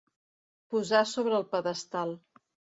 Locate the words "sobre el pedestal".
1.13-2.19